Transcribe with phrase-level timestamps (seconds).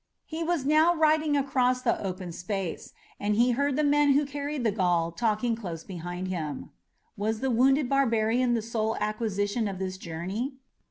[0.25, 4.63] He was now riding across the open space, and he heard the men who carried
[4.63, 6.71] the Gaul talking close behind him.
[7.15, 10.55] Was the wounded barbarian the sole acquisition of this journey?